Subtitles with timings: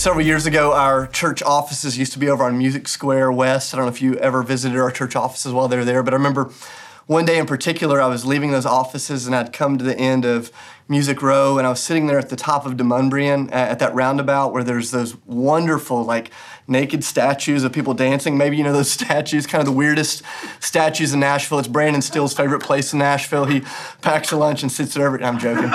[0.00, 3.74] several years ago, our church offices used to be over on Music Square West.
[3.74, 6.14] I don't know if you ever visited our church offices while they were there, but
[6.14, 6.50] I remember
[7.06, 10.24] one day in particular, I was leaving those offices and I'd come to the end
[10.24, 10.50] of
[10.88, 13.94] Music Row and I was sitting there at the top of Demonbreun at, at that
[13.94, 16.30] roundabout where there's those wonderful, like,
[16.66, 18.38] naked statues of people dancing.
[18.38, 20.22] Maybe you know those statues, kind of the weirdest
[20.60, 21.58] statues in Nashville.
[21.58, 23.44] It's Brandon Steele's favorite place in Nashville.
[23.44, 23.60] He
[24.00, 25.22] packs a lunch and sits there every.
[25.22, 25.70] I'm joking.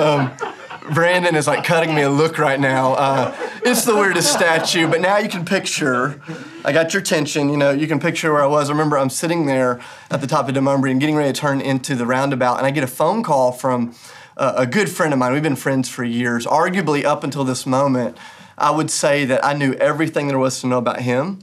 [0.00, 0.55] Um,
[0.92, 2.94] Brandon is like cutting me a look right now.
[2.94, 6.20] Uh, it's the weirdest statue, but now you can picture.
[6.64, 7.48] I got your attention.
[7.48, 8.70] You know, you can picture where I was.
[8.70, 9.80] I remember I'm sitting there
[10.10, 12.84] at the top of Demonbreun getting ready to turn into the roundabout, and I get
[12.84, 13.94] a phone call from
[14.36, 15.32] uh, a good friend of mine.
[15.32, 16.46] We've been friends for years.
[16.46, 18.16] Arguably, up until this moment,
[18.56, 21.40] I would say that I knew everything there was to know about him,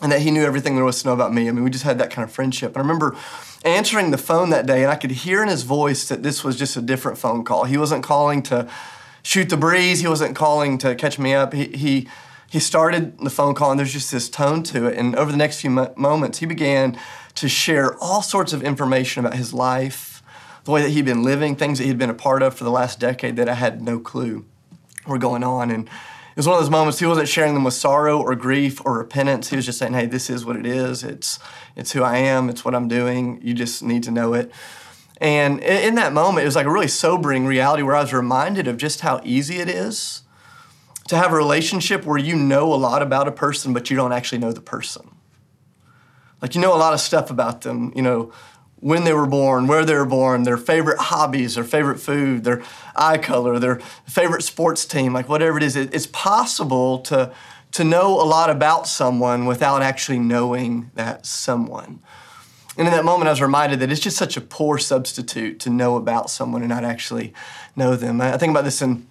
[0.00, 1.48] and that he knew everything there was to know about me.
[1.48, 2.70] I mean, we just had that kind of friendship.
[2.70, 3.16] And I remember
[3.66, 6.56] answering the phone that day, and I could hear in his voice that this was
[6.56, 7.64] just a different phone call.
[7.64, 8.68] He wasn't calling to
[9.22, 10.00] shoot the breeze.
[10.00, 11.52] He wasn't calling to catch me up.
[11.52, 12.08] He, he,
[12.48, 14.96] he started the phone call, and there's just this tone to it.
[14.96, 16.98] And over the next few mo- moments, he began
[17.34, 20.22] to share all sorts of information about his life,
[20.64, 22.70] the way that he'd been living, things that he'd been a part of for the
[22.70, 24.44] last decade that I had no clue
[25.06, 25.70] were going on.
[25.70, 25.90] And
[26.36, 28.98] it was one of those moments he wasn't sharing them with sorrow or grief or
[28.98, 29.48] repentance.
[29.48, 31.02] He was just saying, "Hey, this is what it is.
[31.02, 31.38] It's
[31.74, 32.50] it's who I am.
[32.50, 33.40] It's what I'm doing.
[33.42, 34.52] You just need to know it."
[35.18, 38.68] And in that moment, it was like a really sobering reality where I was reminded
[38.68, 40.24] of just how easy it is
[41.08, 44.12] to have a relationship where you know a lot about a person, but you don't
[44.12, 45.16] actually know the person.
[46.42, 48.30] Like you know a lot of stuff about them, you know,
[48.80, 52.62] when they were born, where they were born, their favorite hobbies, their favorite food, their
[52.94, 55.76] eye color, their favorite sports team, like whatever it is.
[55.76, 57.32] It's possible to,
[57.72, 62.00] to know a lot about someone without actually knowing that someone.
[62.78, 65.70] And in that moment, I was reminded that it's just such a poor substitute to
[65.70, 67.32] know about someone and not actually
[67.74, 68.20] know them.
[68.20, 69.06] I think about this in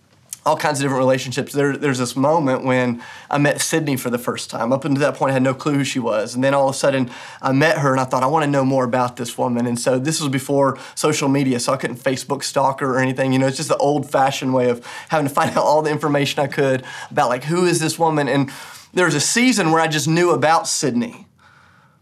[0.46, 1.54] all kinds of different relationships.
[1.54, 3.02] There, there's this moment when
[3.32, 4.72] I met Sydney for the first time.
[4.72, 6.36] Up until that point, I had no clue who she was.
[6.36, 7.10] And then all of a sudden,
[7.42, 9.66] I met her and I thought, I want to know more about this woman.
[9.66, 13.34] And so this was before social media, so I couldn't Facebook stalk her or anything.
[13.34, 15.90] You know, it's just the old fashioned way of having to find out all the
[15.90, 18.28] information I could about, like, who is this woman?
[18.28, 18.52] And
[18.94, 21.26] there was a season where I just knew about Sydney.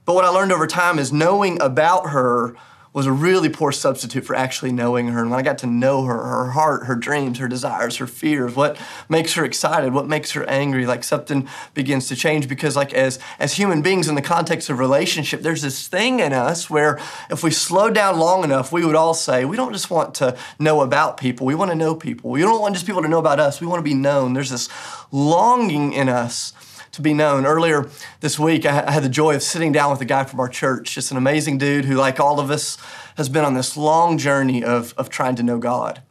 [0.06, 2.56] But what I learned over time is knowing about her
[2.94, 5.22] was a really poor substitute for actually knowing her.
[5.22, 8.56] And when I got to know her, her heart, her dreams, her desires, her fears,
[8.56, 8.78] what
[9.10, 13.18] makes her excited, what makes her angry, like something begins to change because like as
[13.40, 17.00] as human beings in the context of relationship, there's this thing in us where
[17.32, 20.38] if we slow down long enough, we would all say, we don't just want to
[20.60, 22.30] know about people, we want to know people.
[22.30, 24.34] We don't want just people to know about us, we want to be known.
[24.34, 24.70] There's this
[25.12, 26.54] longing in us
[26.94, 27.46] to be known.
[27.46, 27.90] Earlier
[28.22, 30.94] this week, I had the joy of sitting down with a guy from our church,
[30.94, 32.78] just an amazing dude who, like all of us,
[33.18, 36.02] has been on this long journey of, of trying to know God.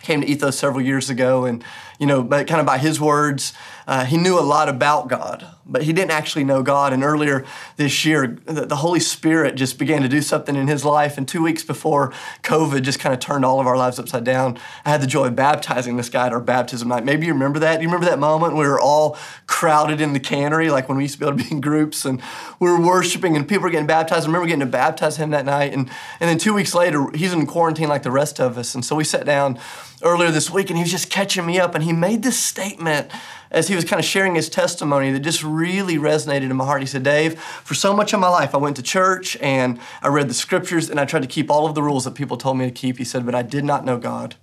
[0.00, 1.64] Came to Ethos several years ago, and
[1.98, 3.52] you know, but kind of by his words,
[3.86, 6.92] uh, he knew a lot about God, but he didn't actually know God.
[6.92, 7.44] And earlier
[7.76, 11.16] this year, the, Holy Spirit just began to do something in his life.
[11.16, 12.12] And two weeks before
[12.42, 15.28] COVID just kind of turned all of our lives upside down, I had the joy
[15.28, 17.04] of baptizing this guy at our baptism night.
[17.04, 17.80] Maybe you remember that.
[17.80, 21.14] You remember that moment we were all crowded in the cannery, like when we used
[21.14, 22.20] to be able to be in groups and
[22.58, 24.24] we were worshiping and people were getting baptized?
[24.24, 25.72] I remember getting to baptize him that night.
[25.72, 28.74] And, and then two weeks later, he's in quarantine like the rest of us.
[28.74, 29.60] And so we sat down
[30.02, 33.10] earlier this week and he was just catching me up and he made this statement
[33.50, 36.82] as he was kind of sharing his testimony that just really resonated in my heart.
[36.82, 40.08] He said, Dave, for so much of my life, I went to church and I
[40.08, 42.58] read the scriptures and I tried to keep all of the rules that people told
[42.58, 42.98] me to keep.
[42.98, 44.34] He said, but I did not know God.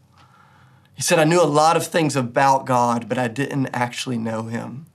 [0.95, 4.43] He said, I knew a lot of things about God, but I didn't actually know
[4.43, 4.85] him.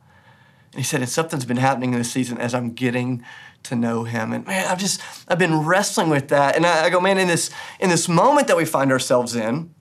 [0.73, 3.25] And he said, and something's been happening in this season as I'm getting
[3.65, 4.33] to know him.
[4.33, 6.57] And man, I've just, I've been wrestling with that.
[6.57, 7.51] And I, I go, man, in this,
[7.81, 9.75] in this moment that we find ourselves in,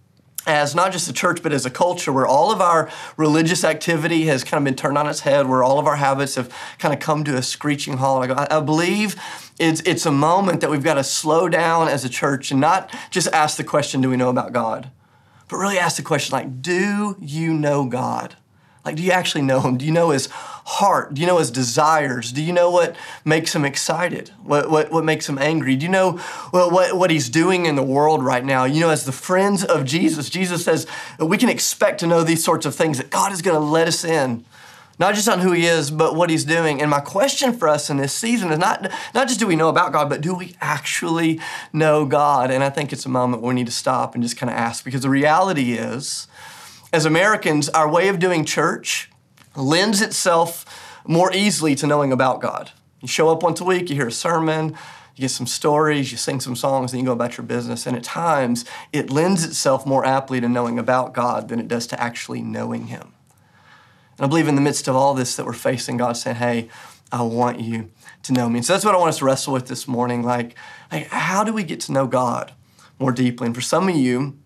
[0.47, 4.25] as not just a church, but as a culture where all of our religious activity
[4.25, 6.93] has kind of been turned on its head, where all of our habits have kind
[6.93, 8.31] of come to a screeching halt.
[8.31, 9.15] I, believe
[9.59, 12.91] it's, it's a moment that we've got to slow down as a church and not
[13.11, 14.89] just ask the question, do we know about God?
[15.49, 18.35] But really ask the question, like, do you know God?
[18.87, 19.75] Like, do you actually know him?
[19.75, 21.13] Do you know his heart?
[21.13, 22.31] Do you know his desires?
[22.31, 22.95] Do you know what
[23.25, 24.29] makes him excited?
[24.43, 25.75] What, what, what makes him angry?
[25.75, 26.21] Do you know
[26.53, 28.63] well, what, what he's doing in the world right now?
[28.63, 30.87] You know, as the friends of Jesus, Jesus says
[31.19, 33.89] we can expect to know these sorts of things, that God is going to let
[33.89, 34.45] us in
[34.99, 36.81] not just on who he is, but what he's doing.
[36.81, 39.69] And my question for us in this season is not, not just do we know
[39.69, 41.39] about God, but do we actually
[41.71, 42.49] know God?
[42.49, 44.55] And I think it's a moment where we need to stop and just kind of
[44.55, 46.27] ask because the reality is
[46.93, 49.09] as Americans, our way of doing church
[49.55, 50.65] lends itself
[51.05, 52.71] more easily to knowing about God.
[53.01, 54.69] You show up once a week, you hear a sermon,
[55.15, 57.85] you get some stories, you sing some songs, and you go about your business.
[57.85, 61.87] And at times, it lends itself more aptly to knowing about God than it does
[61.87, 63.13] to actually knowing Him.
[64.17, 66.69] And I believe in the midst of all this that we're facing, God saying, hey,
[67.11, 67.89] I want you
[68.23, 68.59] to know me.
[68.59, 70.23] And so that's what I want us to wrestle with this morning.
[70.23, 70.55] Like,
[70.91, 72.53] like how do we get to know God
[72.99, 73.47] more deeply?
[73.47, 74.37] And for some of you,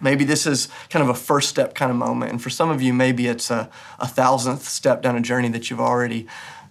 [0.00, 2.32] maybe this is kind of a first step kind of moment.
[2.32, 5.70] And for some of you, maybe it's a, a thousandth step down a journey that
[5.70, 6.26] you've already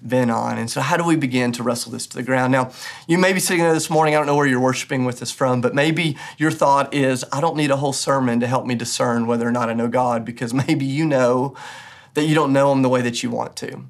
[0.06, 0.58] been on.
[0.58, 2.52] And so, how do we begin to wrestle this to the ground?
[2.52, 2.72] Now,
[3.08, 5.32] you may be sitting there this morning, I don't know where you're worshiping with us
[5.32, 8.76] from, but maybe your thought is, I don't need a whole sermon to help me
[8.76, 11.56] discern whether or not I know God, because maybe you know
[12.14, 13.86] that you don't know Him the way that you want to.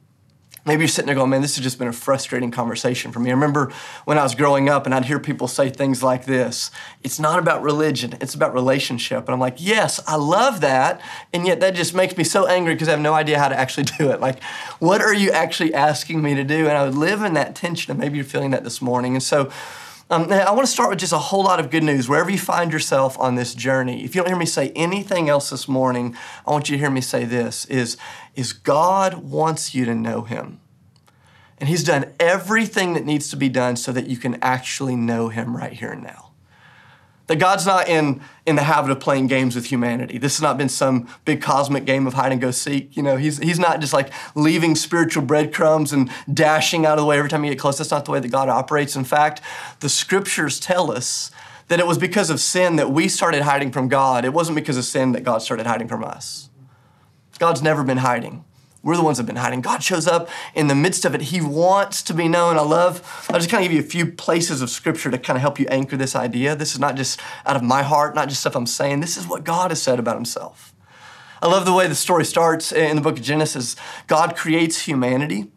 [0.70, 3.32] Maybe you're sitting there going, man, this has just been a frustrating conversation for me.
[3.32, 3.74] I remember
[4.06, 6.70] when I was growing up and I'd hear people say things like this
[7.04, 9.26] it's not about religion, it's about relationship.
[9.26, 11.02] And I'm like, yes, I love that.
[11.34, 13.60] And yet that just makes me so angry because I have no idea how to
[13.60, 14.22] actually do it.
[14.22, 14.44] Like,
[14.78, 16.68] what are you actually asking me to do?
[16.68, 19.16] And I would live in that tension, and maybe you're feeling that this morning.
[19.16, 19.52] And so,
[20.12, 22.40] um, I want to start with just a whole lot of good news wherever you
[22.40, 24.04] find yourself on this journey.
[24.04, 26.16] If you don't hear me say anything else this morning,
[26.48, 27.96] I want you to hear me say this is,
[28.36, 30.62] is God wants you to know him.
[31.60, 35.30] And he's done everything that needs to be done so that you can actually know
[35.30, 36.29] him right here and now.
[37.30, 40.18] That God's not in, in the habit of playing games with humanity.
[40.18, 42.98] This has not been some big cosmic game of hide and go seek.
[42.98, 47.06] You know, he's, he's not just like leaving spiritual breadcrumbs and dashing out of the
[47.06, 47.78] way every time you get close.
[47.78, 48.96] That's not the way that God operates.
[48.96, 49.42] In fact,
[49.80, 51.30] the scriptures tell us
[51.68, 54.26] that it was because of sin that we started hiding from God.
[54.26, 56.50] It wasn't because of sin that God started hiding from us.
[57.38, 58.44] God's never been hiding.
[58.82, 59.62] We're the ones that have been hiding.
[59.62, 61.22] God shows up in the midst of it.
[61.22, 62.58] He wants to be known.
[62.58, 65.36] I love, I'll just kind of give you a few places of scripture to kind
[65.36, 66.56] of help you anchor this idea.
[66.56, 69.02] This is not just out of my heart, not just stuff I'm saying.
[69.02, 70.74] This is what God has said about himself.
[71.42, 73.76] I love the way the story starts in the book of Genesis.
[74.08, 75.52] God creates humanity.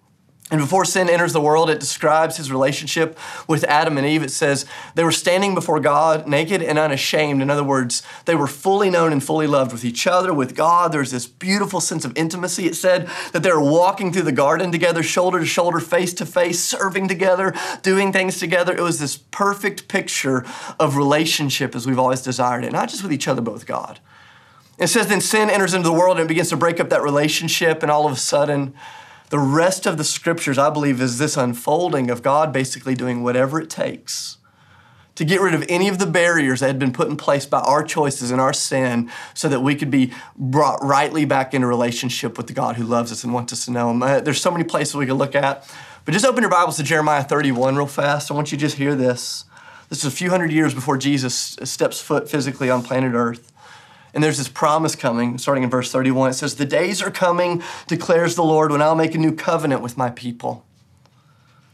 [0.52, 3.18] And before sin enters the world, it describes his relationship
[3.48, 4.22] with Adam and Eve.
[4.22, 7.40] It says they were standing before God naked and unashamed.
[7.40, 10.92] In other words, they were fully known and fully loved with each other, with God.
[10.92, 12.66] There's this beautiful sense of intimacy.
[12.66, 16.26] It said that they were walking through the garden together, shoulder to shoulder, face to
[16.26, 18.76] face, serving together, doing things together.
[18.76, 20.44] It was this perfect picture
[20.78, 24.00] of relationship as we've always desired it, not just with each other, but with God.
[24.76, 27.82] It says then sin enters into the world and begins to break up that relationship,
[27.82, 28.74] and all of a sudden,
[29.32, 33.58] the rest of the scriptures, I believe, is this unfolding of God basically doing whatever
[33.58, 34.36] it takes
[35.14, 37.60] to get rid of any of the barriers that had been put in place by
[37.60, 42.36] our choices and our sin so that we could be brought rightly back into relationship
[42.36, 44.02] with the God who loves us and wants us to know Him.
[44.02, 45.66] Uh, there's so many places we could look at,
[46.04, 48.30] but just open your Bibles to Jeremiah 31 real fast.
[48.30, 49.46] I want you to just hear this.
[49.88, 53.50] This is a few hundred years before Jesus steps foot physically on planet Earth.
[54.14, 56.30] And there's this promise coming, starting in verse 31.
[56.30, 59.80] It says, The days are coming, declares the Lord, when I'll make a new covenant
[59.80, 60.66] with my people.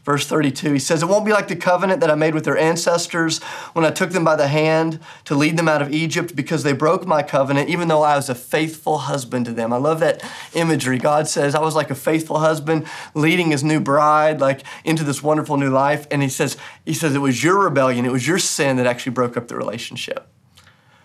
[0.05, 2.57] Verse 32, he says, It won't be like the covenant that I made with their
[2.57, 3.43] ancestors
[3.73, 6.71] when I took them by the hand to lead them out of Egypt because they
[6.71, 9.71] broke my covenant, even though I was a faithful husband to them.
[9.71, 10.97] I love that imagery.
[10.97, 15.21] God says, I was like a faithful husband leading his new bride, like into this
[15.21, 16.07] wonderful new life.
[16.09, 19.11] And he says, he says, it was your rebellion, it was your sin that actually
[19.11, 20.27] broke up the relationship.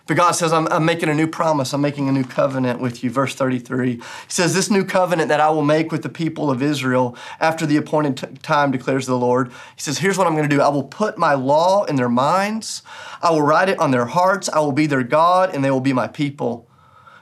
[0.07, 1.73] But God says, I'm, I'm, making a new promise.
[1.73, 3.09] I'm making a new covenant with you.
[3.09, 3.93] Verse 33.
[3.93, 7.65] He says, This new covenant that I will make with the people of Israel after
[7.65, 9.49] the appointed t- time, declares the Lord.
[9.75, 12.09] He says, Here's what I'm going to do I will put my law in their
[12.09, 12.83] minds,
[13.21, 15.79] I will write it on their hearts, I will be their God, and they will
[15.79, 16.69] be my people.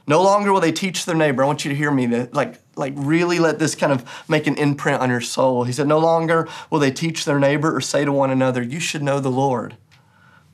[0.06, 1.44] No longer will they teach their neighbor.
[1.44, 2.08] I want you to hear me.
[2.08, 5.63] That, like, like really let this kind of make an imprint on your soul.
[5.63, 8.82] He said, No longer will they teach their neighbor or say to one another, You
[8.82, 9.78] should know the Lord.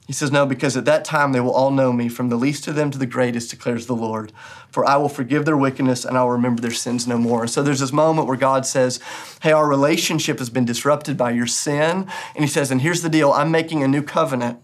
[0.09, 2.67] He says, No, because at that time they will all know me, from the least
[2.67, 4.33] of them to the greatest, declares the Lord.
[4.71, 7.41] For I will forgive their wickedness and I will remember their sins no more.
[7.41, 8.99] And so there's this moment where God says,
[9.43, 12.07] Hey, our relationship has been disrupted by your sin.
[12.33, 14.59] And He says, And here's the deal I'm making a new covenant.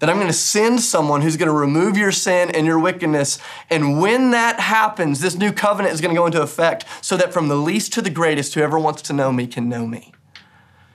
[0.00, 3.38] That I'm going to send someone who's going to remove your sin and your wickedness.
[3.70, 7.32] And when that happens, this new covenant is going to go into effect so that
[7.32, 10.12] from the least to the greatest, whoever wants to know me can know me.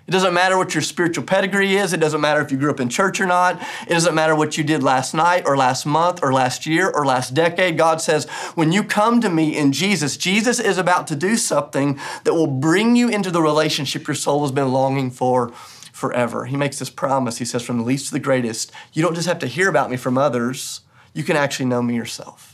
[0.07, 1.91] It doesn't matter what your spiritual pedigree is.
[1.91, 3.59] It doesn't matter if you grew up in church or not.
[3.87, 7.05] It doesn't matter what you did last night or last month or last year or
[7.05, 7.75] last decade.
[7.75, 11.99] God says, when you come to me in Jesus, Jesus is about to do something
[12.23, 15.49] that will bring you into the relationship your soul has been longing for
[15.91, 16.45] forever.
[16.45, 17.39] He makes this promise.
[17.39, 19.89] He says, from the least to the greatest, you don't just have to hear about
[19.89, 20.81] me from others,
[21.13, 22.51] you can actually know me yourself.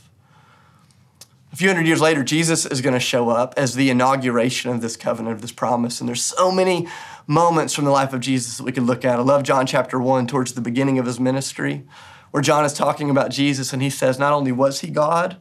[1.52, 4.80] A few hundred years later, Jesus is going to show up as the inauguration of
[4.80, 6.00] this covenant, of this promise.
[6.00, 6.88] And there's so many
[7.32, 9.18] moments from the life of Jesus that we could look at.
[9.18, 11.86] I love John chapter 1 towards the beginning of his ministry,
[12.32, 15.38] where John is talking about Jesus and he says, not only was he God,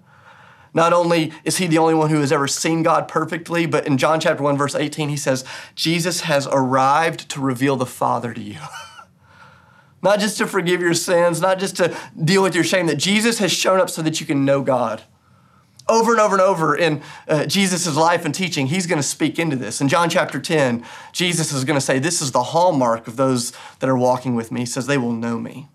[0.73, 3.99] not only is he the only one who has ever seen God perfectly, but in
[3.99, 5.45] John chapter 1, verse 18, he says,
[5.75, 8.61] Jesus has arrived to reveal the Father to you.
[10.03, 13.41] not just to forgive your sins, not just to deal with your shame, that Jesus
[13.41, 15.03] has shown up so that you can know God
[15.91, 19.39] over and over and over in uh, Jesus' life and teaching, he's going to speak
[19.39, 19.81] into this.
[19.81, 23.53] In John chapter 10, Jesus is going to say, This is the hallmark of those
[23.81, 24.61] that are walking with me.
[24.61, 25.69] He says, They will know me,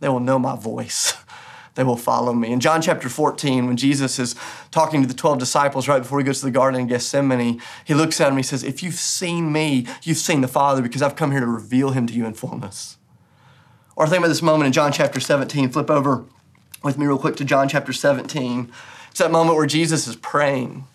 [0.00, 1.14] they will know my voice.
[1.74, 2.52] They will follow me.
[2.52, 4.36] In John chapter 14, when Jesus is
[4.70, 7.94] talking to the 12 disciples right before he goes to the Garden in Gethsemane, he
[7.94, 11.02] looks at them and he says, If you've seen me, you've seen the Father because
[11.02, 12.96] I've come here to reveal him to you in fullness.
[13.96, 15.70] Or think about this moment in John chapter 17.
[15.70, 16.24] Flip over
[16.84, 18.70] with me real quick to John chapter 17.
[19.14, 20.88] It's that moment where Jesus is praying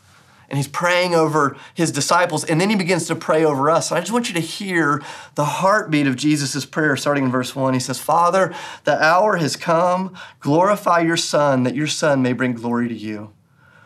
[0.49, 3.91] and he's praying over his disciples and then he begins to pray over us.
[3.91, 5.01] And I just want you to hear
[5.35, 7.73] the heartbeat of Jesus' prayer starting in verse 1.
[7.73, 10.13] He says, Father, the hour has come.
[10.41, 13.31] Glorify your Son, that your Son may bring glory to you.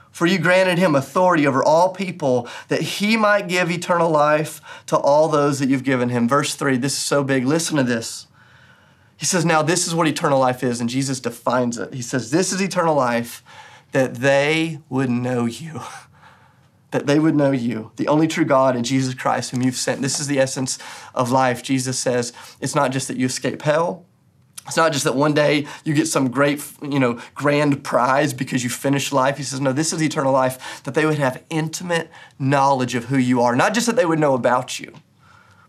[0.10, 4.98] For you granted him authority over all people that he might give eternal life to
[4.98, 6.28] all those that you've given him.
[6.28, 7.46] Verse 3, this is so big.
[7.46, 8.25] Listen to this.
[9.16, 11.94] He says, Now this is what eternal life is, and Jesus defines it.
[11.94, 13.44] He says, This is eternal life,
[13.94, 15.82] that they would know you.
[16.92, 20.04] that they would know you, the only true God and Jesus Christ, whom you've sent.
[20.04, 20.78] This is the essence
[21.16, 21.64] of life.
[21.64, 24.06] Jesus says, It's not just that you escape hell.
[24.68, 28.64] It's not just that one day you get some great, you know, grand prize because
[28.64, 29.38] you finish life.
[29.38, 32.10] He says, no, this is eternal life, that they would have intimate
[32.40, 33.58] knowledge of who you are.
[33.58, 34.94] Not just that they would know about you,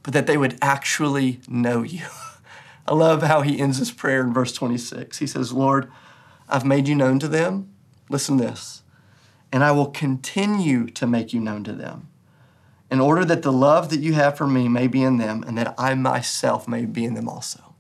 [0.05, 2.07] but that they would actually know you.
[2.87, 5.19] I love how he ends his prayer in verse 26.
[5.19, 5.91] He says, Lord,
[6.49, 7.74] I've made you known to them.
[8.15, 8.85] Listen to this.
[9.51, 12.07] And I will continue to make you known to them
[12.93, 15.59] in order that the love that you have for me may be in them and
[15.59, 17.75] that I myself may be in them also.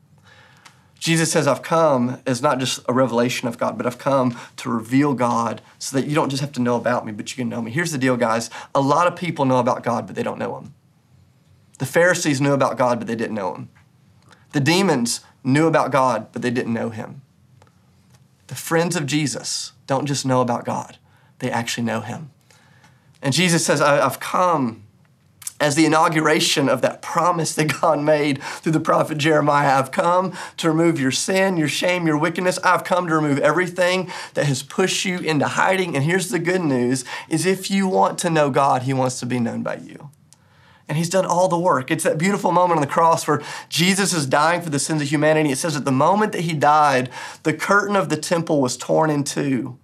[0.98, 4.68] Jesus says, I've come as not just a revelation of God, but I've come to
[4.68, 7.48] reveal God so that you don't just have to know about me, but you can
[7.48, 7.70] know me.
[7.70, 8.50] Here's the deal, guys.
[8.74, 10.74] A lot of people know about God, but they don't know Him.
[11.78, 13.68] The Pharisees knew about God, but they didn't know Him.
[14.50, 17.20] The demons knew about God, but they didn't know him.
[18.46, 20.98] The friends of Jesus don't just know about God,
[21.38, 22.30] they actually know him.
[23.22, 24.84] And Jesus says, I've come
[25.60, 29.78] as the inauguration of that promise that God made through the prophet Jeremiah.
[29.78, 32.58] I've come to remove your sin, your shame, your wickedness.
[32.58, 35.96] I've come to remove everything that has pushed you into hiding.
[35.96, 39.26] And here's the good news is if you want to know God, he wants to
[39.26, 40.10] be known by you.
[40.88, 41.90] And he's done all the work.
[41.90, 45.08] It's that beautiful moment on the cross where Jesus is dying for the sins of
[45.08, 45.50] humanity.
[45.50, 47.10] It says at the moment that he died,
[47.42, 49.78] the curtain of the temple was torn in two.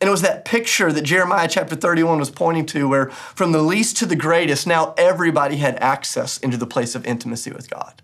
[0.00, 3.62] And it was that picture that Jeremiah chapter 31 was pointing to, where from the
[3.62, 8.00] least to the greatest, now everybody had access into the place of intimacy with God.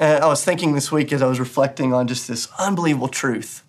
[0.00, 3.62] And I was thinking this week as I was reflecting on just this unbelievable truth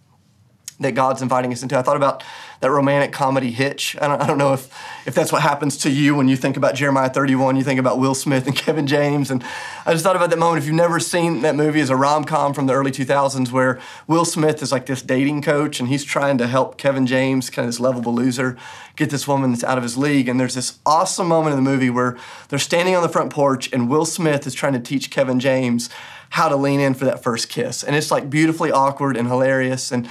[0.80, 1.78] that God's inviting us into.
[1.78, 2.24] I thought about
[2.62, 3.96] that romantic comedy Hitch.
[4.02, 4.74] I don't, I don't know if,
[5.06, 8.00] if that's what happens to you when you think about Jeremiah 31, you think about
[8.00, 9.32] Will Smith and Kevin James.
[9.32, 9.44] And
[9.86, 10.64] I just thought about that moment.
[10.64, 13.80] If you've never seen that movie, as a rom com from the early 2000s where
[14.08, 17.66] Will Smith is like this dating coach and he's trying to help Kevin James, kind
[17.66, 18.58] of this lovable loser,
[18.96, 20.28] get this woman that's out of his league.
[20.28, 22.18] And there's this awesome moment in the movie where
[22.50, 25.90] they're standing on the front porch and Will Smith is trying to teach Kevin James
[26.32, 27.84] how to lean in for that first kiss.
[27.84, 29.92] And it's like beautifully awkward and hilarious.
[29.92, 30.10] And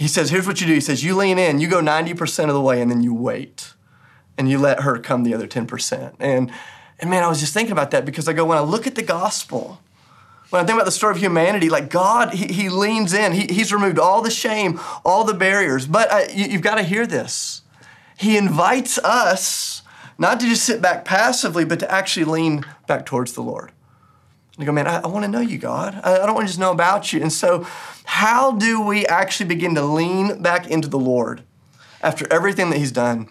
[0.00, 0.72] he says, here's what you do.
[0.72, 3.74] He says, you lean in, you go 90% of the way, and then you wait.
[4.38, 6.14] And you let her come the other 10%.
[6.18, 6.50] And,
[6.98, 8.94] and man, I was just thinking about that because I go, when I look at
[8.94, 9.78] the gospel,
[10.48, 13.32] when I think about the story of humanity, like God, He, he leans in.
[13.32, 15.86] He, he's removed all the shame, all the barriers.
[15.86, 17.60] But I, you, you've got to hear this.
[18.16, 19.82] He invites us
[20.16, 23.70] not to just sit back passively, but to actually lean back towards the Lord.
[24.60, 25.98] And go, man, I, I want to know you, God.
[26.04, 27.22] I, I don't want to just know about you.
[27.22, 27.66] And so,
[28.04, 31.42] how do we actually begin to lean back into the Lord
[32.02, 33.30] after everything that He's done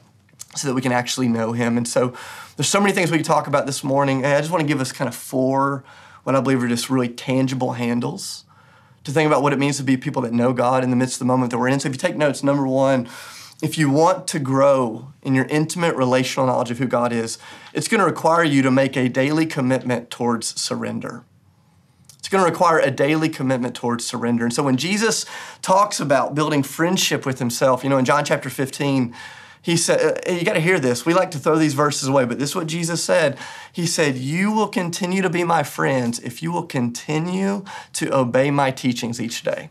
[0.55, 1.77] so that we can actually know Him?
[1.77, 2.15] And so,
[2.57, 4.25] there's so many things we can talk about this morning.
[4.25, 5.83] I just want to give us kind of four,
[6.23, 8.45] what I believe are just really tangible handles
[9.03, 11.17] to think about what it means to be people that know God in the midst
[11.17, 11.79] of the moment that we're in.
[11.79, 13.07] So, if you take notes, number one,
[13.61, 17.37] if you want to grow in your intimate relational knowledge of who God is,
[17.73, 21.23] it's going to require you to make a daily commitment towards surrender.
[22.17, 24.45] It's going to require a daily commitment towards surrender.
[24.45, 25.25] And so when Jesus
[25.61, 29.13] talks about building friendship with himself, you know, in John chapter 15,
[29.61, 31.05] he said, uh, you got to hear this.
[31.05, 33.37] We like to throw these verses away, but this is what Jesus said.
[33.73, 38.51] He said, You will continue to be my friends if you will continue to obey
[38.51, 39.69] my teachings each day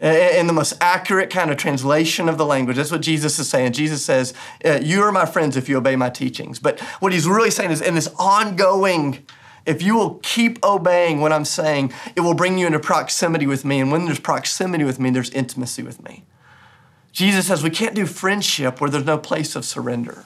[0.00, 2.76] in the most accurate kind of translation of the language.
[2.76, 3.72] That's what Jesus is saying.
[3.72, 4.32] Jesus says,
[4.64, 6.58] uh, You are my friends if you obey my teachings.
[6.58, 9.26] But what he's really saying is, in this ongoing,
[9.66, 13.64] if you will keep obeying what I'm saying, it will bring you into proximity with
[13.64, 13.80] me.
[13.80, 16.24] And when there's proximity with me, there's intimacy with me.
[17.12, 20.24] Jesus says we can't do friendship where there's no place of surrender.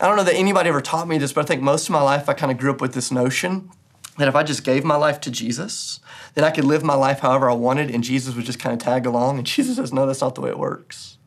[0.00, 2.02] I don't know that anybody ever taught me this, but I think most of my
[2.02, 3.70] life I kind of grew up with this notion
[4.18, 6.00] that if I just gave my life to Jesus,
[6.36, 8.78] that I could live my life however I wanted and Jesus would just kind of
[8.78, 9.38] tag along.
[9.38, 11.18] And Jesus says, no, that's not the way it works.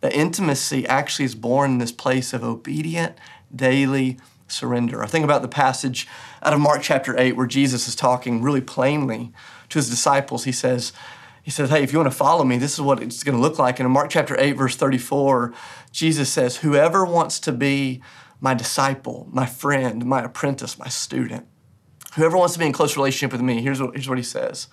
[0.00, 3.16] The intimacy actually is born in this place of obedient,
[3.54, 4.18] daily
[4.48, 5.02] surrender.
[5.02, 6.08] I think about the passage
[6.42, 9.32] out of Mark chapter 8 where Jesus is talking really plainly
[9.68, 10.44] to his disciples.
[10.44, 10.92] He says,
[11.42, 13.40] he says, Hey, if you want to follow me, this is what it's going to
[13.40, 13.78] look like.
[13.78, 15.52] And in Mark chapter 8, verse 34,
[15.92, 18.00] Jesus says, Whoever wants to be
[18.40, 21.46] my disciple, my friend, my apprentice, my student,
[22.16, 24.68] whoever wants to be in close relationship with me, here's what, here's what he says.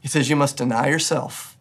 [0.00, 1.56] He says, You must deny yourself,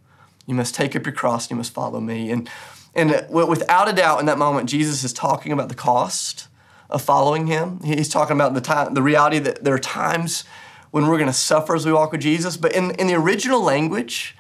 [0.46, 2.32] you must take up your cross, and you must follow me.
[2.32, 2.50] And,
[2.96, 6.48] and without a doubt, in that moment, Jesus is talking about the cost
[6.90, 7.80] of following him.
[7.84, 10.44] He's talking about the time, the reality that there are times
[10.92, 12.58] when we're going to suffer as we walk with Jesus.
[12.58, 14.36] But in, in the original language,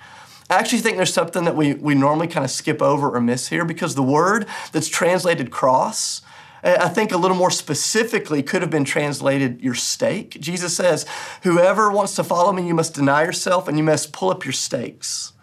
[0.50, 3.50] I actually think there's something that we, we normally kind of skip over or miss
[3.50, 6.24] here because the word that's translated cross,
[6.64, 10.40] Uh, I think a little more specifically could have been translated your stake.
[10.40, 11.06] Jesus says,
[11.44, 14.54] Whoever wants to follow me, you must deny yourself and you must pull up your
[14.54, 15.34] stakes.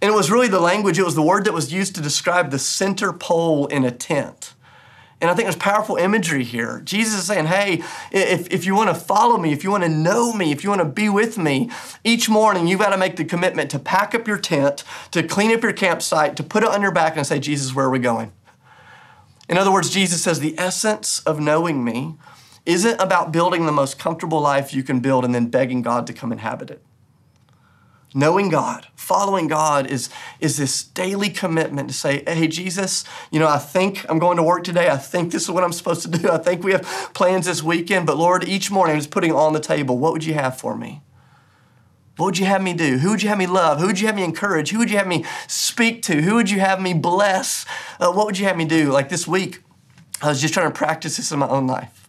[0.00, 2.50] And it was really the language, it was the word that was used to describe
[2.50, 4.54] the center pole in a tent.
[5.20, 6.80] And I think there's powerful imagery here.
[6.84, 9.88] Jesus is saying, hey, if, if you want to follow me, if you want to
[9.88, 11.70] know me, if you want to be with me,
[12.04, 15.52] each morning you've got to make the commitment to pack up your tent, to clean
[15.52, 17.98] up your campsite, to put it on your back and say, Jesus, where are we
[17.98, 18.30] going?
[19.48, 22.16] In other words, Jesus says, the essence of knowing me
[22.66, 26.12] isn't about building the most comfortable life you can build and then begging God to
[26.12, 26.82] come inhabit it.
[28.14, 30.08] Knowing God, following God is,
[30.40, 34.42] is this daily commitment to say, hey, Jesus, you know, I think I'm going to
[34.42, 34.88] work today.
[34.88, 36.30] I think this is what I'm supposed to do.
[36.30, 38.06] I think we have plans this weekend.
[38.06, 40.76] But Lord, each morning I'm just putting on the table, what would you have for
[40.76, 41.02] me?
[42.18, 42.98] What would you have me do?
[42.98, 43.78] Who would you have me love?
[43.78, 44.70] Who would you have me encourage?
[44.70, 46.20] Who would you have me speak to?
[46.20, 47.64] Who would you have me bless?
[48.00, 48.90] Uh, what would you have me do?
[48.90, 49.62] Like this week,
[50.20, 52.07] I was just trying to practice this in my own life.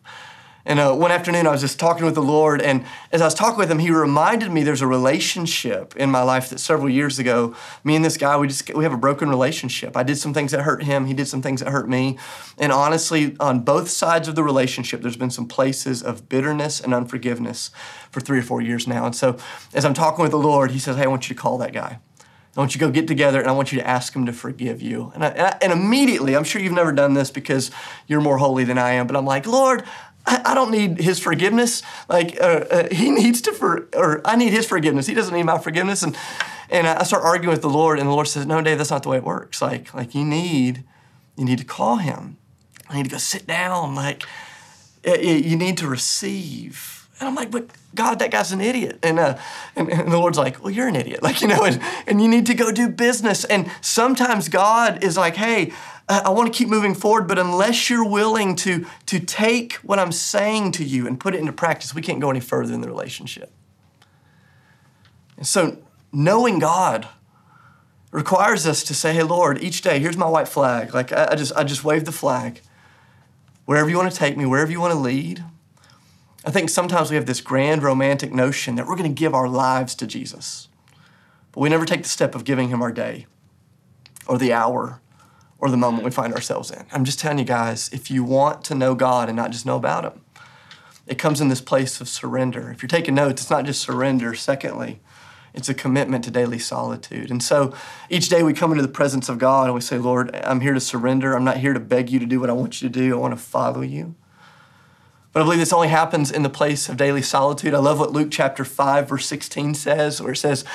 [0.70, 3.34] And uh, one afternoon, I was just talking with the Lord, and as I was
[3.34, 7.18] talking with him, he reminded me there's a relationship in my life that several years
[7.18, 9.98] ago, me and this guy, we just we have a broken relationship.
[9.98, 12.20] I did some things that hurt him, he did some things that hurt me,
[12.60, 16.94] and honestly, on both sides of the relationship, there's been some places of bitterness and
[16.94, 17.72] unforgiveness
[18.12, 19.08] for three or four years now.
[19.08, 19.38] And so,
[19.74, 21.74] as I'm talking with the Lord, he says, "Hey, I want you to call that
[21.74, 21.98] guy."
[22.58, 24.34] I want you to go get together and I want you to ask him to
[24.34, 25.12] forgive you.
[25.14, 27.70] And, I, and, I, and, immediately, I'm sure you've never done this because
[28.08, 29.84] you're more holy than I am, but I'm like, Lord,
[30.30, 31.82] I, don't need his forgiveness.
[32.08, 35.08] Like uh, uh, he needs to for, or I need his forgiveness.
[35.08, 36.04] He doesn't need my forgiveness.
[36.04, 36.16] And
[36.70, 39.04] and I start arguing with the Lord, and the Lord says, "No, Dave, that's not
[39.04, 39.62] the way it works.
[39.62, 40.84] Like like you need
[41.36, 42.38] you need to call him.
[42.90, 43.96] I need to go sit down.
[43.96, 44.24] Like
[45.04, 49.00] you need to receive." And I'm like, but God, that guy's an idiot.
[49.04, 49.38] And, uh,
[49.76, 51.22] and, and, the Lord's like, well, you're an idiot.
[51.30, 53.44] Like, you know, and, and you need to go do business.
[53.44, 55.74] And sometimes God is like, hey,
[56.10, 60.12] I want to keep moving forward, but unless you're willing to, to take what I'm
[60.12, 62.88] saying to you and put it into practice, we can't go any further in the
[62.88, 63.52] relationship.
[65.38, 65.78] And so,
[66.12, 67.08] knowing God
[68.12, 70.96] requires us to say, hey, Lord, each day, here's my white flag.
[70.96, 72.62] Like, I, I just, I just wave the flag.
[73.66, 75.44] Wherever you want to take me, wherever you want to lead.
[76.44, 79.48] I think sometimes we have this grand romantic notion that we're going to give our
[79.48, 80.70] lives to Jesus,
[81.52, 83.28] but we never take the step of giving him our day
[84.26, 85.02] or the hour
[85.60, 86.86] or the moment we find ourselves in.
[86.92, 89.76] I'm just telling you guys, if you want to know God and not just know
[89.76, 90.22] about Him,
[91.06, 92.72] it comes in this place of surrender.
[92.72, 94.34] If you're taking notes, it's not just surrender.
[94.36, 95.00] Secondly,
[95.54, 97.32] it's a commitment to daily solitude.
[97.32, 97.74] And so
[98.10, 100.74] each day we come into the presence of God and we say, Lord, I'm here
[100.74, 101.36] to surrender.
[101.36, 103.16] I'm not here to beg you to do what I want you to do.
[103.16, 104.16] I want to follow you.
[105.32, 107.76] But I believe this only happens in the place of daily solitude.
[107.76, 110.66] I love what Luke chapter 5, verse 16 says, where it says,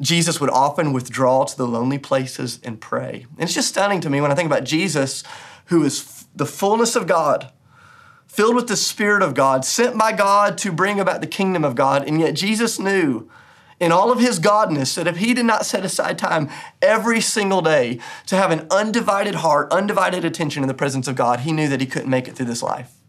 [0.00, 3.26] Jesus would often withdraw to the lonely places and pray.
[3.38, 5.22] And it's just stunning to me when I think about Jesus,
[5.66, 7.52] who is the fullness of God,
[8.26, 11.76] filled with the Spirit of God, sent by God to bring about the kingdom of
[11.76, 12.06] God.
[12.06, 13.30] And yet Jesus knew
[13.78, 16.48] in all of his godness that if he did not set aside time
[16.82, 21.40] every single day to have an undivided heart, undivided attention in the presence of God,
[21.40, 22.99] he knew that he couldn't make it through this life.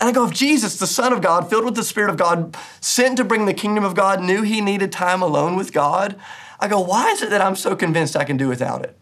[0.00, 2.56] And I go, if Jesus, the Son of God, filled with the Spirit of God,
[2.80, 6.18] sent to bring the kingdom of God, knew he needed time alone with God,
[6.60, 8.96] I go, why is it that I'm so convinced I can do without it?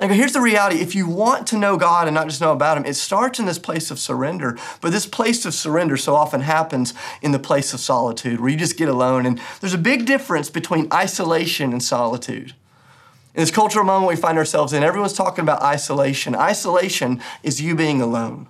[0.00, 0.80] I go, here's the reality.
[0.80, 3.46] If you want to know God and not just know about Him, it starts in
[3.46, 4.58] this place of surrender.
[4.80, 8.56] But this place of surrender so often happens in the place of solitude, where you
[8.56, 9.26] just get alone.
[9.26, 12.54] And there's a big difference between isolation and solitude.
[13.34, 16.34] In this cultural moment we find ourselves in, everyone's talking about isolation.
[16.34, 18.48] Isolation is you being alone.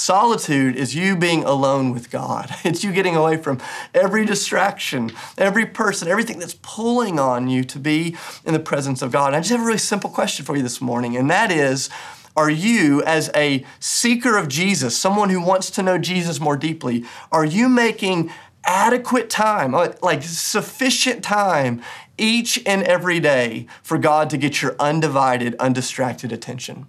[0.00, 2.50] Solitude is you being alone with God.
[2.64, 3.60] It's you getting away from
[3.92, 9.12] every distraction, every person, everything that's pulling on you to be in the presence of
[9.12, 9.26] God.
[9.26, 11.90] And I just have a really simple question for you this morning, and that is
[12.34, 17.04] Are you, as a seeker of Jesus, someone who wants to know Jesus more deeply,
[17.30, 18.32] are you making
[18.64, 21.82] adequate time, uh, like sufficient time
[22.16, 26.86] each and every day for God to get your undivided, undistracted attention?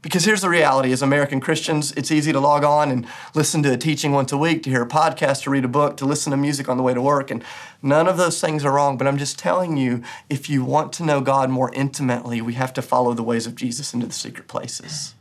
[0.00, 3.72] Because here's the reality as American Christians, it's easy to log on and listen to
[3.72, 6.30] a teaching once a week, to hear a podcast, to read a book, to listen
[6.30, 7.32] to music on the way to work.
[7.32, 7.42] And
[7.82, 8.96] none of those things are wrong.
[8.96, 12.72] But I'm just telling you, if you want to know God more intimately, we have
[12.74, 15.14] to follow the ways of Jesus into the secret places.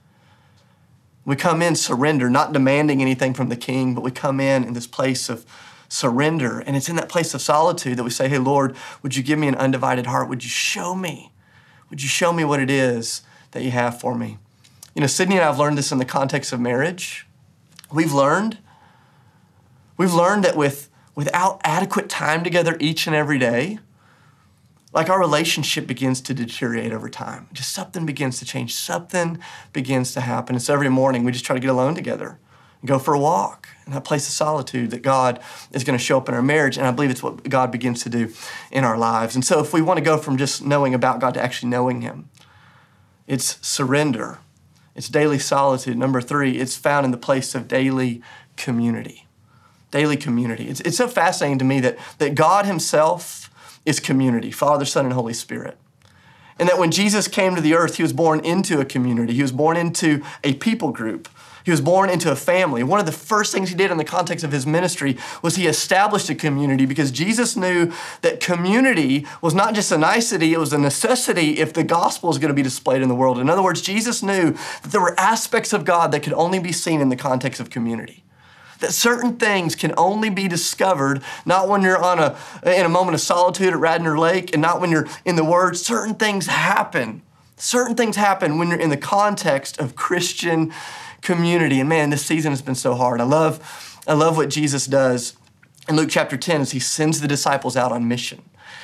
[1.25, 4.73] We come in surrender, not demanding anything from the king, but we come in in
[4.73, 5.43] this place of
[5.89, 6.59] surrender.
[6.59, 9.39] And it's in that place of solitude that we say, Hey, Lord, would you give
[9.39, 10.29] me an undivided heart?
[10.29, 11.31] Would you show me?
[11.89, 14.37] Would you show me what it is that you have for me?
[14.97, 17.27] You know, Sydney and I have learned this in the context of marriage.
[17.93, 18.57] We've learned,
[19.95, 23.77] we've learned that with, without adequate time together each and every day,
[24.93, 27.47] like our relationship begins to deteriorate over time.
[27.53, 29.37] Just something begins to change, something
[29.71, 30.55] begins to happen.
[30.55, 32.39] And so every morning we just try to get alone together
[32.81, 35.39] and go for a walk in that place of solitude that God
[35.73, 36.75] is going to show up in our marriage.
[36.75, 38.33] And I believe it's what God begins to do
[38.71, 39.35] in our lives.
[39.35, 42.01] And so if we want to go from just knowing about God to actually knowing
[42.01, 42.31] Him,
[43.27, 44.39] it's surrender
[44.97, 45.95] it's daily solitude.
[45.95, 48.21] Number three, it's found in the place of daily
[48.55, 49.27] community.
[49.91, 50.67] Daily community.
[50.67, 53.51] It's, it's so fascinating to me that, that God Himself
[53.85, 55.77] is community Father, Son, and Holy Spirit.
[56.59, 59.43] And that when Jesus came to the earth, He was born into a community, He
[59.43, 61.29] was born into a people group.
[61.67, 62.81] He was born into a family.
[62.81, 65.67] One of the first things he did in the context of his ministry was he
[65.67, 70.71] established a community because Jesus knew that community was not just a nicety, it was
[70.71, 73.37] a necessity if the gospel is going to be displayed in the world.
[73.37, 76.71] In other words, Jesus knew that there were aspects of God that could only be
[76.71, 78.23] seen in the context of community
[78.79, 83.15] that certain things can only be discovered not when you're on a in a moment
[83.15, 85.75] of solitude at Radnor Lake and not when you're in the Word.
[85.75, 87.23] Certain things happen.
[87.57, 90.71] Certain things happen when you're in the context of Christian
[91.21, 91.79] community.
[91.79, 93.21] And man, this season has been so hard.
[93.21, 95.35] I love, I love what Jesus does
[95.87, 98.41] in Luke chapter 10 as he sends the disciples out on mission.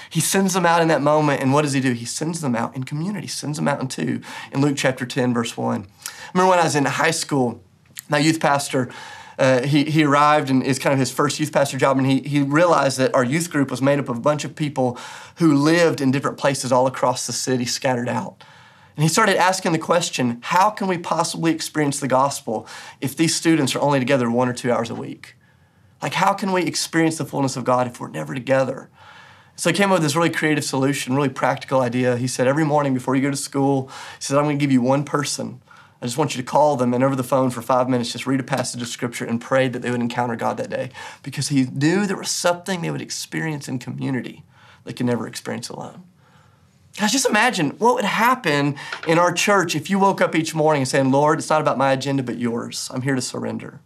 [0.09, 1.93] He sends them out in that moment, and what does he do?
[1.93, 5.33] He sends them out in community, sends them out in two in Luke chapter 10,
[5.33, 5.81] verse 1.
[5.81, 5.87] I
[6.33, 7.63] remember when I was in high school,
[8.09, 8.89] my youth pastor,
[9.39, 12.21] uh, he, he arrived and is kind of his first youth pastor job, and he,
[12.21, 14.97] he realized that our youth group was made up of a bunch of people
[15.37, 18.43] who lived in different places all across the city, scattered out.
[18.95, 22.67] And he started asking the question how can we possibly experience the gospel
[23.01, 25.35] if these students are only together one or two hours a week?
[26.01, 28.89] Like, how can we experience the fullness of God if we're never together?
[29.55, 32.17] So he came up with this really creative solution, really practical idea.
[32.17, 34.71] He said, every morning before you go to school, he said, I'm going to give
[34.71, 35.61] you one person.
[36.01, 38.27] I just want you to call them and over the phone for five minutes, just
[38.27, 40.89] read a passage of scripture and pray that they would encounter God that day.
[41.21, 44.43] Because he knew there was something they would experience in community
[44.83, 46.03] they could never experience alone.
[46.97, 48.75] Guys, just imagine what would happen
[49.07, 51.77] in our church if you woke up each morning and saying, Lord, it's not about
[51.77, 52.89] my agenda, but yours.
[52.93, 53.81] I'm here to surrender.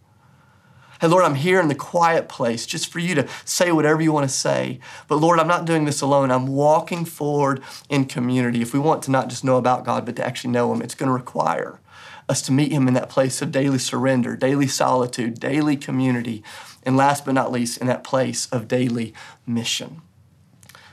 [1.00, 4.12] Hey, Lord, I'm here in the quiet place just for you to say whatever you
[4.12, 4.78] want to say.
[5.06, 6.30] But Lord, I'm not doing this alone.
[6.30, 8.60] I'm walking forward in community.
[8.60, 10.94] If we want to not just know about God, but to actually know Him, it's
[10.94, 11.80] going to require
[12.28, 16.42] us to meet Him in that place of daily surrender, daily solitude, daily community,
[16.82, 19.14] and last but not least, in that place of daily
[19.46, 20.02] mission.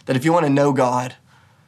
[0.05, 1.15] That if you want to know God,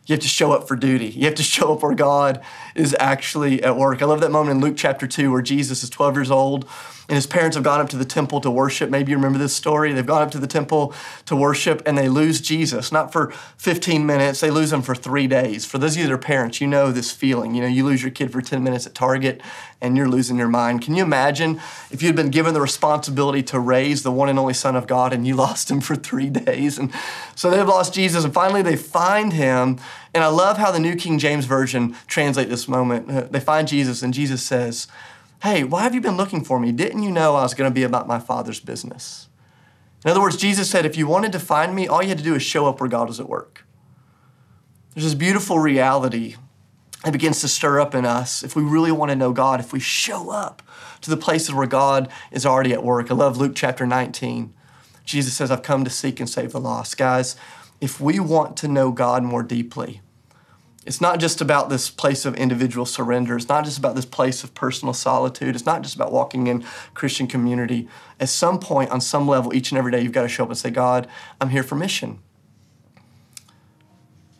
[0.07, 1.07] you have to show up for duty.
[1.09, 2.41] You have to show up where God
[2.73, 4.01] is actually at work.
[4.01, 6.67] I love that moment in Luke chapter 2 where Jesus is 12 years old
[7.09, 8.89] and his parents have gone up to the temple to worship.
[8.89, 9.93] Maybe you remember this story.
[9.93, 10.93] They've gone up to the temple
[11.25, 15.25] to worship and they lose Jesus, not for 15 minutes, they lose him for three
[15.25, 15.65] days.
[15.65, 17.55] For those of you that are parents, you know this feeling.
[17.55, 19.41] You know, you lose your kid for 10 minutes at Target
[19.79, 20.81] and you're losing your mind.
[20.81, 24.37] Can you imagine if you had been given the responsibility to raise the one and
[24.37, 26.77] only Son of God and you lost him for three days?
[26.77, 26.91] And
[27.35, 29.79] so they've lost Jesus and finally they find him.
[30.13, 33.09] And I love how the New King James Version translate this moment.
[33.09, 34.87] Uh, they find Jesus and Jesus says,
[35.43, 36.71] Hey, why have you been looking for me?
[36.71, 39.27] Didn't you know I was going to be about my Father's business?
[40.03, 42.23] In other words, Jesus said, if you wanted to find me, all you had to
[42.23, 43.65] do is show up where God was at work.
[44.93, 46.35] There's this beautiful reality
[47.03, 49.71] that begins to stir up in us if we really want to know God, if
[49.71, 50.63] we show up
[51.01, 53.11] to the places where God is already at work.
[53.11, 54.53] I love Luke chapter 19.
[55.05, 56.97] Jesus says, I've come to seek and save the lost.
[56.97, 57.35] Guys,
[57.79, 60.01] if we want to know God more deeply,
[60.87, 63.35] it's not just about this place of individual surrender.
[63.35, 65.53] It's not just about this place of personal solitude.
[65.53, 67.89] It's not just about walking in Christian community.
[68.21, 70.49] At some point, on some level, each and every day, you've got to show up
[70.49, 71.05] and say, God,
[71.41, 72.19] I'm here for mission.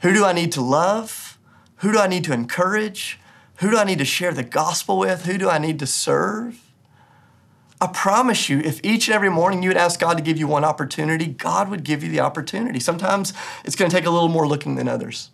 [0.01, 1.38] Who do I need to love?
[1.77, 3.19] Who do I need to encourage?
[3.57, 5.25] Who do I need to share the gospel with?
[5.25, 6.62] Who do I need to serve?
[7.81, 10.47] I promise you, if each and every morning you would ask God to give you
[10.47, 12.79] one opportunity, God would give you the opportunity.
[12.79, 13.33] Sometimes
[13.65, 15.29] it's going to take a little more looking than others.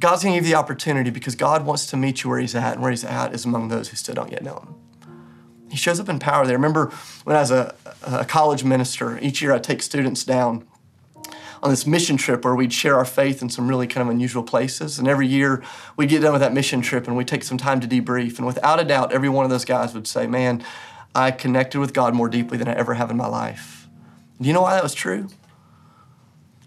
[0.00, 2.54] God's going to give you the opportunity because God wants to meet you where He's
[2.54, 4.74] at, and where He's at is among those who still don't yet know Him.
[5.70, 6.56] He shows up in power there.
[6.56, 6.90] Remember
[7.24, 10.66] when I was a, a college minister, each year I'd take students down
[11.62, 14.42] on this mission trip where we'd share our faith in some really kind of unusual
[14.42, 14.98] places.
[14.98, 15.62] And every year
[15.96, 18.38] we'd get done with that mission trip and we'd take some time to debrief.
[18.38, 20.64] And without a doubt, every one of those guys would say, Man,
[21.14, 23.88] I connected with God more deeply than I ever have in my life.
[24.40, 25.28] Do you know why that was true?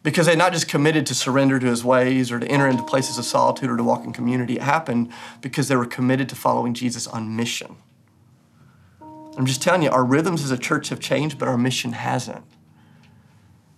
[0.03, 3.17] Because they not just committed to surrender to his ways or to enter into places
[3.17, 4.57] of solitude or to walk in community.
[4.57, 5.11] It happened
[5.41, 7.77] because they were committed to following Jesus on mission.
[9.37, 12.43] I'm just telling you, our rhythms as a church have changed, but our mission hasn't.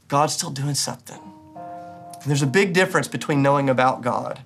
[0.08, 1.20] God's still doing something.
[1.56, 4.42] And there's a big difference between knowing about God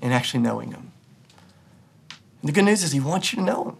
[0.00, 0.92] and actually knowing Him.
[2.40, 3.76] And the good news is He wants you to know Him.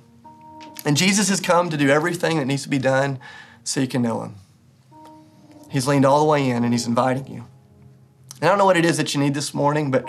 [0.84, 3.18] And Jesus has come to do everything that needs to be done
[3.64, 4.34] so you can know Him.
[5.68, 7.44] He's leaned all the way in and He's inviting you.
[8.40, 10.08] And I don't know what it is that you need this morning, but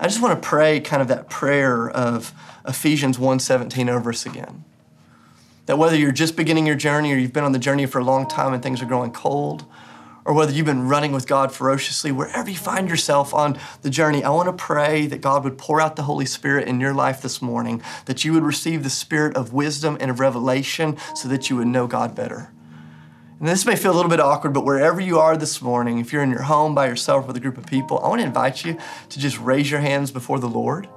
[0.00, 2.32] I just want to pray kind of that prayer of
[2.66, 4.64] Ephesians 1:17 over us again.
[5.66, 8.04] That whether you're just beginning your journey or you've been on the journey for a
[8.04, 9.64] long time and things are growing cold,
[10.24, 14.22] or whether you've been running with God ferociously, wherever you find yourself on the journey,
[14.22, 17.22] I want to pray that God would pour out the Holy Spirit in your life
[17.22, 21.48] this morning, that you would receive the spirit of wisdom and of revelation so that
[21.48, 22.50] you would know God better.
[23.38, 26.12] And this may feel a little bit awkward, but wherever you are this morning, if
[26.12, 28.64] you're in your home by yourself with a group of people, I want to invite
[28.64, 28.76] you
[29.10, 30.88] to just raise your hands before the Lord.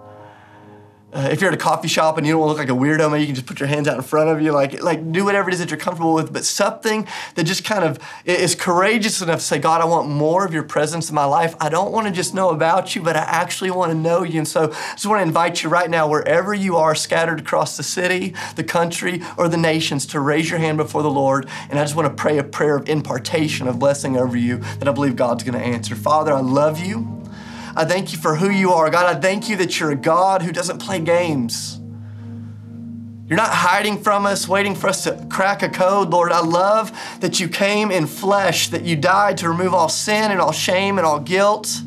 [1.14, 2.80] Uh, if you're at a coffee shop and you don't want to look like a
[2.80, 5.12] weirdo, maybe you can just put your hands out in front of you, like like
[5.12, 6.32] do whatever it is that you're comfortable with.
[6.32, 10.46] But something that just kind of is courageous enough to say, God, I want more
[10.46, 11.54] of your presence in my life.
[11.60, 14.40] I don't want to just know about you, but I actually want to know you.
[14.40, 17.76] And so, I just want to invite you right now, wherever you are, scattered across
[17.76, 21.50] the city, the country, or the nations, to raise your hand before the Lord.
[21.70, 24.88] And I just want to pray a prayer of impartation, of blessing over you that
[24.88, 25.96] I believe God's going to answer.
[25.96, 27.22] Father, I love you.
[27.76, 28.90] I thank you for who you are.
[28.90, 31.80] God, I thank you that you're a God who doesn't play games.
[33.28, 36.34] You're not hiding from us, waiting for us to crack a code, Lord.
[36.34, 40.42] I love that you came in flesh, that you died to remove all sin and
[40.42, 41.80] all shame and all guilt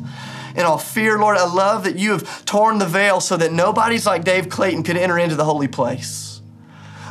[0.55, 1.37] and all fear, Lord.
[1.37, 4.97] I love that you have torn the veil so that nobody's like Dave Clayton could
[4.97, 6.41] enter into the holy place.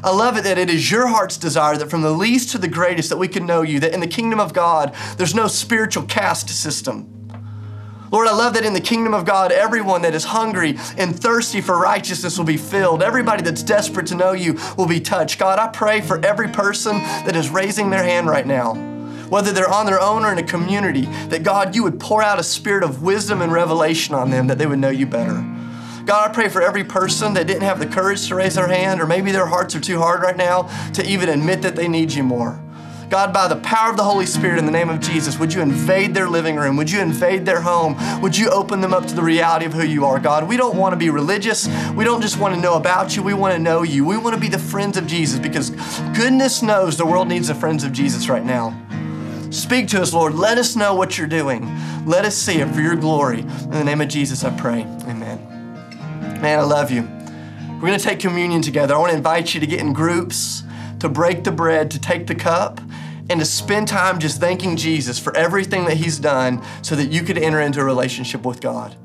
[0.02, 2.66] I love it that it is your heart's desire that from the least to the
[2.66, 6.06] greatest that we can know you, that in the kingdom of God, there's no spiritual
[6.06, 7.13] caste system.
[8.14, 11.60] Lord, I love that in the kingdom of God, everyone that is hungry and thirsty
[11.60, 13.02] for righteousness will be filled.
[13.02, 15.40] Everybody that's desperate to know you will be touched.
[15.40, 18.74] God, I pray for every person that is raising their hand right now
[19.28, 22.38] whether they're on their own or in a community, that God, you would pour out
[22.38, 25.44] a spirit of wisdom and revelation on them that they would know you better.
[26.04, 29.00] God, I pray for every person that didn't have the courage to raise their hand,
[29.00, 32.12] or maybe their hearts are too hard right now to even admit that they need
[32.12, 32.62] you more.
[33.10, 35.60] God, by the power of the Holy Spirit in the name of Jesus, would you
[35.60, 36.76] invade their living room?
[36.76, 37.96] Would you invade their home?
[38.22, 40.48] Would you open them up to the reality of who you are, God?
[40.48, 41.68] We don't want to be religious.
[41.94, 43.22] We don't just want to know about you.
[43.22, 44.04] We want to know you.
[44.04, 45.70] We want to be the friends of Jesus because
[46.16, 48.80] goodness knows the world needs the friends of Jesus right now.
[49.50, 50.34] Speak to us, Lord.
[50.34, 51.70] Let us know what you're doing.
[52.06, 53.40] Let us see it for your glory.
[53.40, 54.82] In the name of Jesus, I pray.
[55.06, 55.38] Amen.
[56.40, 57.02] Man, I love you.
[57.74, 58.94] We're going to take communion together.
[58.94, 60.64] I want to invite you to get in groups,
[61.00, 62.80] to break the bread, to take the cup
[63.30, 67.22] and to spend time just thanking Jesus for everything that He's done so that you
[67.22, 68.96] could enter into a relationship with God.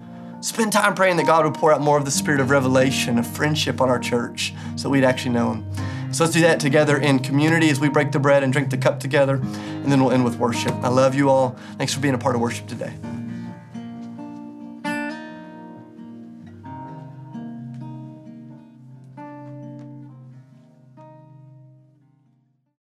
[0.41, 3.27] Spend time praying that God would pour out more of the spirit of revelation, of
[3.27, 6.13] friendship on our church so we'd actually know Him.
[6.13, 8.77] So let's do that together in community as we break the bread and drink the
[8.77, 10.73] cup together, and then we'll end with worship.
[10.75, 11.55] I love you all.
[11.77, 12.93] Thanks for being a part of worship today.